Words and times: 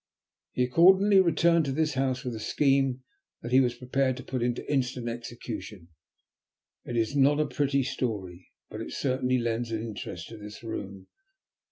He 0.53 0.63
accordingly 0.63 1.19
returned 1.19 1.65
to 1.65 1.71
this 1.71 1.93
house 1.93 2.23
with 2.23 2.33
a 2.33 2.39
scheme 2.39 3.03
he 3.47 3.59
was 3.59 3.75
prepared 3.75 4.17
to 4.17 4.23
put 4.23 4.41
into 4.41 4.67
instant 4.67 5.07
execution. 5.07 5.89
It 6.83 6.97
is 6.97 7.15
not 7.15 7.39
a 7.39 7.45
pretty 7.45 7.83
story, 7.83 8.49
but 8.71 8.81
it 8.81 8.93
certainly 8.93 9.37
lends 9.37 9.69
an 9.71 9.83
interest 9.85 10.29
to 10.29 10.37
this 10.39 10.63
room. 10.63 11.05